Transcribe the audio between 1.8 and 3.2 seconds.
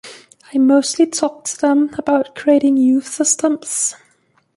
about creating youth